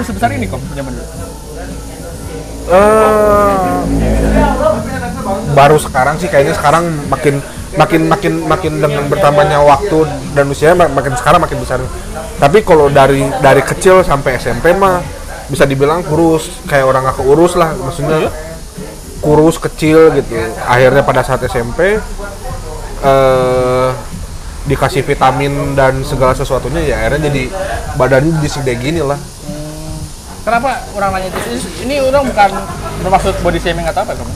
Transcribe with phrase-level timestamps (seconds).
[0.00, 1.06] udah sebesar ini kok zaman dulu.
[2.70, 3.78] Eh,
[5.52, 7.44] baru sekarang sih kayaknya sekarang makin
[7.76, 11.84] makin makin makin dengan bertambahnya waktu dan usia mak- makin sekarang makin besar.
[12.40, 15.04] Tapi kalau dari dari kecil sampai SMP mah
[15.52, 18.32] bisa dibilang kurus kayak orang nggak keurus lah maksudnya
[19.20, 20.32] kurus kecil gitu.
[20.64, 22.00] Akhirnya pada saat SMP
[23.00, 23.90] eh
[24.60, 27.42] dikasih vitamin dan segala sesuatunya ya akhirnya jadi
[27.98, 29.18] badannya jadi segede gini lah.
[30.40, 31.38] Kenapa orang nanya itu?
[31.84, 32.50] Ini orang bukan
[33.04, 34.32] bermaksud body shaming atau apa kamu.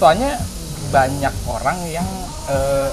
[0.00, 0.40] Soalnya
[0.88, 2.06] banyak orang yang
[2.48, 2.88] eh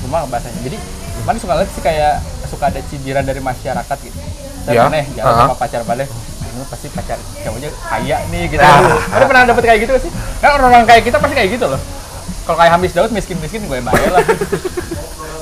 [0.00, 0.60] gimana bahasanya.
[0.64, 0.76] Jadi
[1.24, 2.14] mana suka lihat sih kayak
[2.48, 4.18] suka ada cibiran dari masyarakat gitu.
[4.64, 5.40] Dan Ya, aneh jalan aha.
[5.44, 6.08] sama pacar balik.
[6.08, 8.62] Ini pasti pacar cowoknya kaya nih gitu.
[8.64, 8.96] Ah.
[9.12, 10.12] Ada pernah dapet kayak gitu gak sih?
[10.40, 11.80] Kan orang-orang kayak kita pasti kayak gitu loh.
[12.44, 14.24] Kalau kayak Hamis Daud miskin-miskin gue bayar lah.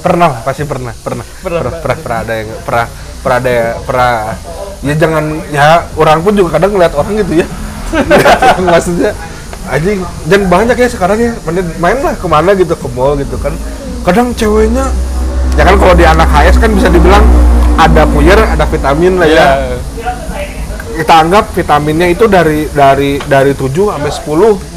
[0.03, 2.87] pernah lah pasti pernah pernah Pernah, pernah pernah, pernah ada yang pernah
[3.23, 4.13] pernah ada pernah
[4.83, 7.47] ya jangan ya orang pun juga kadang ngeliat orang gitu ya
[8.67, 9.11] maksudnya
[9.71, 13.39] anjing dan banyak ya sekarang ya main, main lah ke mana gitu ke mall gitu
[13.39, 13.55] kan
[14.03, 14.91] kadang ceweknya
[15.55, 17.23] ya kan kalau di anak HS kan bisa dibilang
[17.79, 19.49] ada puyer ada vitamin lah ya Iya.
[20.99, 24.73] kita anggap vitaminnya itu dari dari dari 7 sampai 10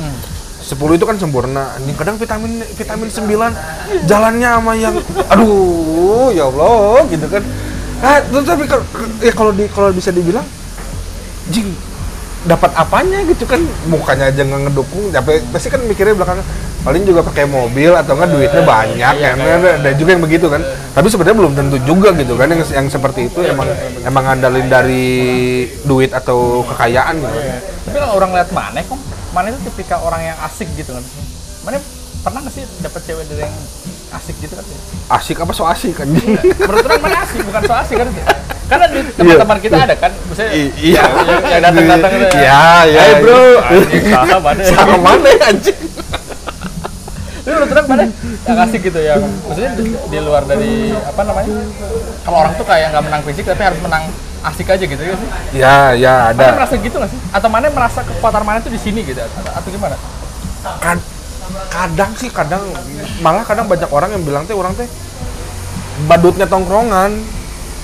[0.66, 1.78] 10 itu kan sempurna.
[1.78, 4.98] Ini kadang vitamin vitamin 9 jalannya sama yang
[5.30, 7.44] aduh ya Allah gitu kan.
[8.04, 8.84] Ah, tapi kalau
[9.24, 10.44] ya kalau di kalau bisa dibilang
[11.52, 11.72] jing
[12.46, 13.62] dapat apanya gitu kan?
[13.90, 16.40] Mukanya aja nggak ngedukung tapi pasti kan mikirnya belakang
[16.86, 19.42] paling juga pakai mobil atau enggak duitnya banyak iya, kan?
[19.42, 20.62] ada, ada juga yang begitu kan?
[20.94, 23.66] Tapi sebenarnya belum tentu juga gitu kan yang yang seperti itu emang
[24.06, 25.08] emang ngandalin dari
[25.82, 27.38] duit atau kekayaan gitu.
[27.90, 29.00] Tapi kalau orang lihat Mane kok,
[29.34, 31.04] Mane itu tipikal orang yang asik gitu kan.
[31.66, 31.82] Mane
[32.26, 33.56] pernah nggak sih dapet cewek dari yang
[34.12, 34.66] asik gitu kan?
[35.14, 38.10] asik apa so asik kan Menurut orang Mane asik, bukan so asik kan?
[38.66, 41.06] Karena di teman-teman kita ada kan, misalnya I- iya.
[41.06, 42.42] yang, yang datang-datang gitu ya.
[42.42, 43.62] Iya, iya, Hai bro, iya.
[43.70, 44.64] anjing salah Mane.
[44.66, 45.78] sama mana ya, anjing
[47.46, 48.06] Tapi menurut orang Mane
[48.42, 49.14] yang asik gitu ya.
[49.22, 51.50] Maksudnya di, di luar dari apa namanya?
[52.26, 54.04] Kalau orang tuh kayak nggak menang fisik tapi harus menang
[54.42, 55.30] asik aja gitu ya sih.
[55.54, 57.20] ya ya ada merasa gitu nggak sih?
[57.30, 59.22] Atau Mane merasa kekuatan Mane tuh di sini gitu?
[59.22, 59.94] Atau, atau gimana?
[60.82, 61.14] Kad-
[61.70, 62.64] kadang sih kadang
[63.20, 64.88] malah kadang banyak orang yang bilang teh orang teh
[66.08, 67.12] badutnya tongkrongan.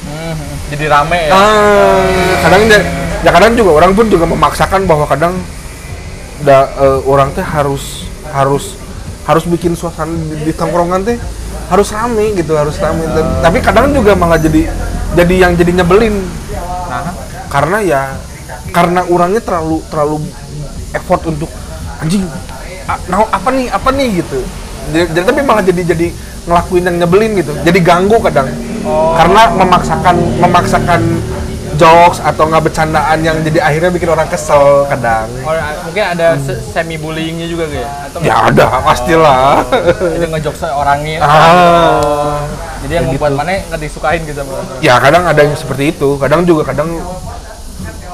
[0.01, 0.33] Hmm,
[0.73, 1.31] jadi rame ya.
[1.37, 2.01] ah
[2.41, 2.79] kadang ya,
[3.21, 5.37] ya kadang juga orang pun juga memaksakan bahwa kadang
[6.41, 8.81] da, eh, orang teh harus harus
[9.29, 11.21] harus bikin suasana di, di tongkrongan teh
[11.69, 13.05] harus rame gitu harus rame.
[13.13, 14.73] Dan- tapi kadang juga malah jadi
[15.13, 16.17] jadi yang jadi nyebelin.
[16.89, 17.13] Nah,
[17.53, 18.01] karena ya
[18.73, 20.17] karena orangnya terlalu terlalu
[20.97, 21.51] effort untuk
[22.01, 22.25] anjing
[23.05, 24.09] nah, apa nih apa nih?
[24.19, 24.39] gitu.
[24.91, 26.07] Jadi, jadi- tapi malah jadi jadi
[26.41, 27.53] ngelakuin yang nyebelin gitu.
[27.61, 28.49] Jadi ganggu kadang.
[29.13, 31.01] Karena memaksakan memaksakan
[31.77, 35.25] jokes atau nggak bercandaan yang jadi akhirnya bikin orang kesel kadang.
[35.41, 35.53] Oh,
[35.85, 37.89] mungkin ada se- semi bullyingnya juga gitu ya?
[38.05, 39.65] Atau ya ada pastilah.
[40.13, 41.17] Jadi ngejokes orangnya.
[41.21, 42.45] ah.
[42.81, 44.81] Jadi yang membuat mana nggak disukain gitu sama orang.
[44.81, 46.17] ya kadang ada yang seperti itu.
[46.17, 46.89] Kadang juga kadang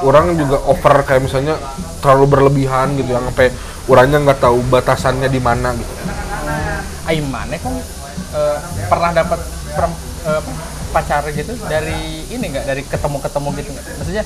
[0.06, 1.56] orang juga over kayak misalnya
[2.04, 3.50] terlalu berlebihan gitu yang sampai
[3.88, 5.94] orangnya nggak tahu batasannya di mana gitu
[7.08, 7.74] Aiman kan
[8.36, 8.58] eh,
[8.92, 9.40] pernah dapat
[9.74, 10.42] perem- eh,
[10.88, 13.86] pacar gitu dari ini nggak dari ketemu-ketemu gitu nggak?
[14.00, 14.24] Maksudnya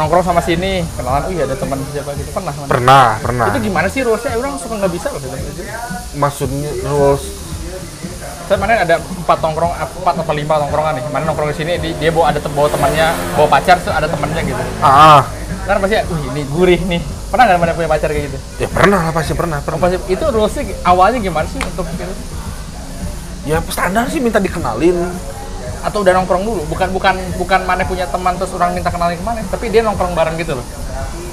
[0.00, 2.52] nongkrong sama sini kenalan, oh iya ada teman siapa gitu pernah.
[2.56, 2.68] Mana?
[2.68, 4.32] pernah pernah Itu gimana sih rulesnya?
[4.40, 5.36] Orang suka nggak bisa loh gitu.
[6.16, 7.24] maksudnya rules
[8.44, 11.04] Saya mana ada empat nongkrong, empat atau lima nongkrongan nih.
[11.08, 14.42] Mana nongkrong di sini, di- dia bawa ada bawa temannya, bawa pacar, terus ada temannya
[14.44, 14.62] gitu.
[14.84, 15.24] ah
[15.64, 17.00] Kan pasti, wih ini gurih nih.
[17.32, 18.38] Pernah nggak mana punya pacar kayak gitu?
[18.62, 22.14] ya pernah lah pasti pernah pernah Pasti, itu rulesnya gi- awalnya gimana sih untuk gitu?
[23.42, 24.94] ya standar sih minta dikenalin
[25.82, 26.62] Atau udah nongkrong dulu?
[26.70, 30.14] Bukan bukan bukan mana punya teman terus orang minta kenalin ke mana, tapi dia nongkrong
[30.14, 30.64] bareng gitu loh.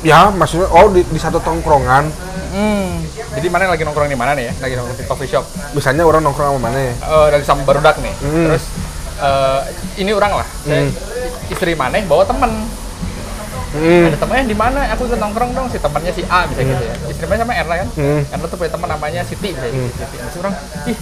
[0.02, 2.10] Ya maksudnya oh di, di satu tongkrongan
[2.52, 3.00] Hmm.
[3.32, 4.54] Jadi mana lagi nongkrong di mana nih ya?
[4.60, 5.48] Lagi nongkrong di coffee shop.
[5.72, 8.12] misalnya orang nongkrong sama mana ya Eh dari sama barudak nih.
[8.20, 8.52] Hmm.
[8.52, 8.64] Terus
[9.24, 9.60] eh,
[10.04, 10.48] ini orang lah.
[10.68, 10.92] Saya,
[11.48, 12.52] istri mana bawa temen.
[13.72, 14.12] hmm.
[14.12, 14.84] Ada temennya di mana?
[14.92, 16.96] Aku ikut nongkrong dong si temannya si A bisa gitu ya.
[17.08, 17.90] Istri mana sama Erna kan?
[17.96, 18.22] Hmm.
[18.28, 19.88] Erna tuh punya teman namanya Siti bisa gitu.
[19.96, 20.16] Siti.
[20.20, 20.54] Terus orang
[20.92, 20.98] ih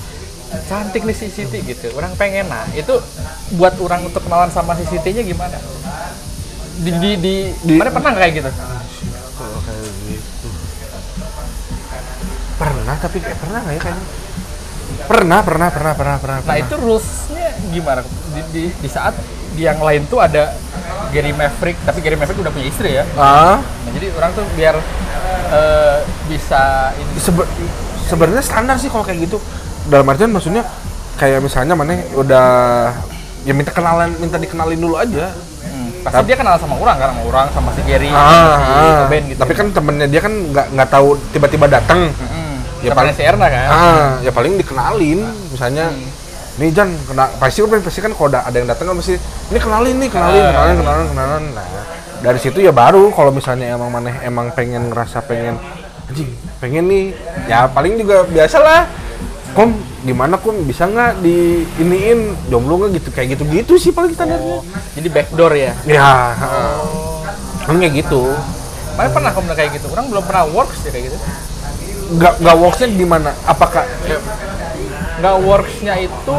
[0.69, 1.89] cantik nih si Siti gitu.
[1.97, 2.93] Orang pengen nah itu
[3.57, 5.57] buat orang untuk kenalan sama si Sitinya gimana?
[6.77, 7.35] Di, di, di,
[7.65, 8.53] Di- mana pernah kayak gitu?
[12.89, 14.05] Pernah tapi kayak pernah nggak ya kayaknya
[15.05, 16.57] pernah pernah pernah pernah pernah Nah pernah.
[16.59, 18.01] itu rulesnya gimana?
[18.01, 19.13] Di, di, di saat
[19.51, 20.53] di yang lain tuh ada
[21.09, 23.05] Gary Maverick, tapi Gary Maverick udah punya istri ya.
[23.13, 24.75] ah Nah, jadi orang tuh biar
[25.49, 26.61] eh, bisa
[26.95, 27.13] ini.
[27.15, 27.49] Sebe-
[28.03, 29.37] sebenarnya standar sih kalau kayak gitu
[29.85, 30.65] dalam artian maksudnya
[31.15, 32.47] kayak misalnya mana udah
[33.43, 35.91] ya minta kenalan minta dikenalin dulu aja Hmm.
[36.01, 39.07] pasti dia kenal sama orang kan sama orang sama si Gary ah, sama si ah.
[39.07, 42.38] Ben gitu tapi kan temennya dia kan nggak nggak tahu tiba-tiba datang hmm.
[42.79, 43.67] Ya, paling- si Erna kan?
[43.67, 45.19] Ah ya paling dikenalin
[45.51, 45.91] misalnya.
[46.59, 49.15] Nih Jan kena pasti kan pasti kan kalau ada yang datang kan mesti
[49.47, 50.51] ini kenalin nih kenalin Ah.
[50.51, 51.67] kenalin kenalin kenalan nah
[52.19, 55.55] dari situ ya baru kalau misalnya emang maneh emang pengen ngerasa pengen
[56.11, 56.27] anjing
[56.59, 57.05] pengen nih.
[57.47, 58.91] Ya paling juga biasa lah
[59.55, 59.71] kom
[60.03, 60.51] gimana kom?
[60.63, 62.91] Bisa nggak di iniin jomblo nggak?
[62.99, 64.59] Gitu kayak gitu gitu sih paling standarnya.
[64.99, 65.71] Jadi backdoor ya?
[65.87, 66.35] Ya
[67.63, 68.35] kan kayak gitu.
[68.99, 69.87] Mana pernah kamu kayak gitu?
[69.95, 71.19] Orang belum pernah works ya kayak gitu
[72.09, 73.85] nggak nggak worksnya di mana apakah
[75.19, 76.37] nggak worksnya itu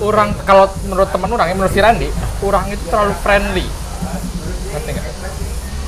[0.00, 2.08] orang kalau menurut teman orang ya menurut si Randi
[2.40, 3.66] orang itu terlalu friendly
[4.70, 5.06] ngerti nggak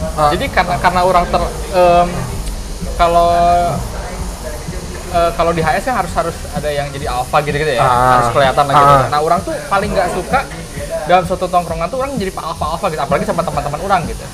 [0.01, 0.33] Ah.
[0.33, 2.09] jadi karena karena orang ter em,
[2.97, 3.29] kalau
[5.11, 8.17] eh, kalau di HS kan harus harus ada yang jadi alpha gitu gitu ya Ah.
[8.17, 9.07] harus kelihatan lah gitu Ah.
[9.09, 10.41] nah orang tuh paling nggak suka
[11.05, 14.25] dalam suatu tongkrongan tuh orang jadi alpha alpha gitu apalagi sama teman-teman orang gitu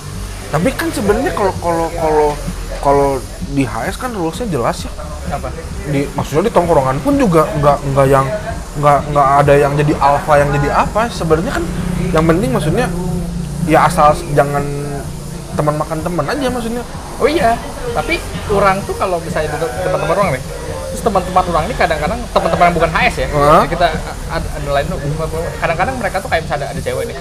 [0.47, 2.29] tapi kan sebenarnya kalau kalau kalau
[2.79, 3.09] kalau
[3.54, 4.93] di HS kan rulesnya jelas ya
[5.38, 5.50] apa?
[5.90, 8.26] Di maksudnya di tongkrongan pun juga nggak nggak yang
[8.82, 11.06] nggak nggak ada yang jadi alpha yang jadi apa.
[11.10, 11.64] Sebenarnya kan
[12.10, 12.87] yang penting maksudnya
[13.66, 14.62] ya asal jangan
[15.56, 16.82] teman makan teman aja maksudnya.
[17.16, 17.56] Oh iya,
[17.96, 18.20] tapi
[18.52, 20.43] orang tuh kalau misalnya duduk teman-teman orang nih,
[20.96, 23.87] terus teman-teman orang ini kadang-kadang teman-teman yang bukan HS ya, jadi kita
[24.32, 24.98] ada, ada lain tuh,
[25.60, 27.16] kadang-kadang mereka tuh kayak misalnya ada, ada cewek nih,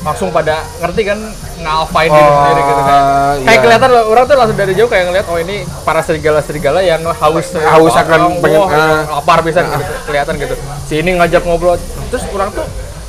[0.00, 1.18] langsung pada ngerti kan
[1.60, 3.02] ngalfain diri Oh, sendiri gitu kan,
[3.44, 3.60] kayak iya.
[3.60, 7.52] kelihatan loh, orang tuh langsung dari jauh kayak ngeliat oh ini para serigala-serigala yang haus
[7.52, 9.20] Haus akan wah, pengen, wah, ah.
[9.20, 10.54] lapar bisa gitu, kelihatan gitu,
[10.88, 11.76] si ini ngajak ngobrol,
[12.08, 12.64] terus orang tuh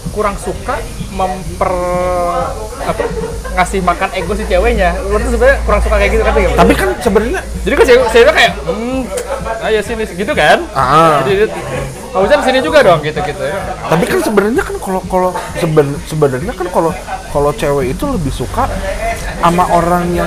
[0.10, 0.76] kurang suka
[1.16, 1.72] memper
[2.84, 3.04] apa
[3.56, 4.98] ngasih makan ego si ceweknya.
[5.06, 8.24] Lu tuh sebenarnya kurang suka kayak gitu kan tapi kan sebenarnya Jadi kan saya, saya
[8.34, 8.89] kayak, hmm,
[9.62, 10.64] ayo sini gitu kan?
[10.72, 11.20] Ah.
[11.22, 11.52] Jadi
[12.10, 13.44] harusnya di sini juga dong gitu-gitu.
[13.86, 16.92] tapi kan sebenarnya kan kalau kalau seben- sebenarnya kan kalau
[17.30, 18.66] kalau cewek itu lebih suka
[19.38, 20.26] sama orang yang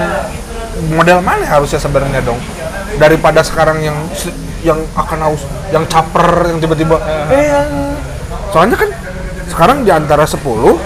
[0.88, 2.38] model mana harusnya sebenarnya dong
[2.96, 3.98] daripada sekarang yang
[4.62, 7.98] yang akan haus yang caper yang tiba-tiba eh yang-
[8.48, 8.90] soalnya kan
[9.48, 10.78] sekarang di antara 10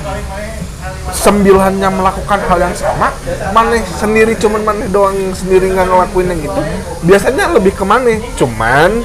[1.26, 3.10] sembilannya melakukan hal yang sama
[3.50, 6.60] maneh sendiri cuman maneh doang sendiri nggak ngelakuin yang gitu
[7.02, 9.02] biasanya lebih ke maneh cuman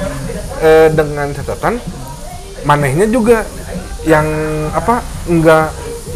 [0.62, 1.82] eh, dengan catatan
[2.62, 3.42] manehnya juga
[4.06, 4.26] yang
[4.70, 5.66] apa nggak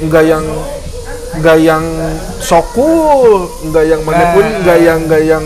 [0.07, 0.45] nggak yang
[1.43, 1.85] nggak yang
[2.39, 4.59] so cool nggak yang maneh pun Nah.
[4.63, 5.45] nggak yang nggak yang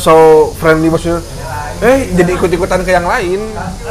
[0.00, 1.20] so friendly maksudnya
[1.80, 3.40] eh jadi ikut-ikutan ke yang lain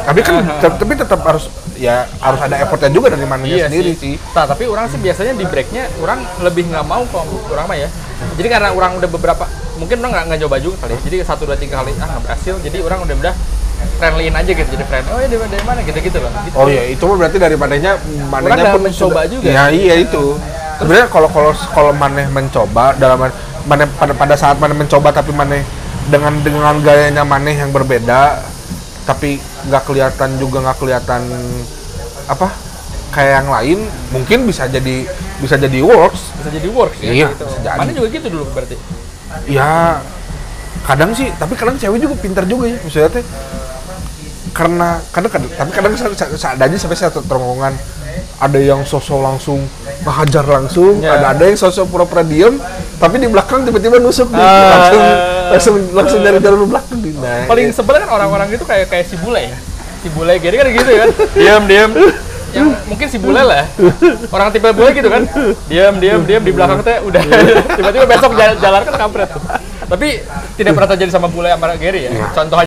[0.00, 4.14] tapi kan tet- tapi tetap harus ya harus ada effortnya juga dari manehnya sendiri sih,
[4.30, 7.88] Nah, tapi orang sih biasanya di breaknya orang lebih nggak mau kalau orang mah ya.
[8.36, 10.92] Jadi karena orang udah beberapa, mungkin orang nggak coba juga kali.
[10.92, 11.00] ya.
[11.00, 12.54] Jadi satu dua tiga kali ah nggak berhasil.
[12.60, 13.34] Jadi orang udah udah
[13.96, 14.68] friendlyin aja gitu.
[14.70, 15.04] Jadi friend.
[15.08, 16.32] Oh ya dari, dari mana gitu gitu loh.
[16.44, 16.54] Gitu.
[16.54, 17.92] Oh iya, itu berarti dari manehnya
[18.60, 19.48] dalam pun mencoba sudah- juga.
[19.48, 20.36] Ya iya itu.
[20.76, 23.24] Sebenarnya kalau kalau kalau maneh mencoba dalam
[23.64, 25.64] maneh pada pada saat maneh mencoba tapi maneh
[26.10, 28.42] dengan dengan gayanya maneh yang berbeda
[29.06, 29.38] tapi
[29.70, 31.22] nggak kelihatan juga nggak kelihatan
[32.26, 32.50] apa
[33.10, 33.78] kayak yang lain
[34.14, 35.02] mungkin bisa jadi
[35.42, 37.10] bisa jadi works Bisa jadi works ya.
[37.10, 37.44] Iya, gitu.
[37.48, 37.78] bisa jadi.
[37.80, 38.76] Mana juga gitu dulu berarti.
[39.46, 39.98] ya
[40.86, 43.24] kadang sih tapi kadang cewek juga pintar juga ya maksudnya teh
[44.50, 47.72] karena kadang, kadang tapi kadang sa- sa- seadanya sampai satu terowongan
[48.36, 49.60] ada yang sosok langsung
[50.00, 51.14] ngehajar langsung Ya.
[51.14, 52.56] ada ada yang sosok pura-pura diem
[52.96, 54.40] tapi di belakang tiba-tiba nusuk Ah.
[54.72, 55.02] langsung
[55.50, 57.12] langsung langsung dari jalur belakang nih.
[57.14, 59.56] nah, Paling sebel kan orang-orang itu kayak kayak si bule ya.
[59.98, 61.08] Si bule gini kan gitu kan.
[61.34, 61.90] Diam diam.
[62.50, 63.62] Yang mungkin si bule lah.
[64.28, 65.22] Orang tipe bule gitu kan.
[65.68, 67.22] Diam diam diam di belakang teh udah
[67.78, 69.30] tiba-tiba besok jalan, jalan kan kampret.
[69.82, 70.22] Tapi
[70.54, 72.10] tidak pernah terjadi sama bule sama Gary ya.
[72.30, 72.58] Contoh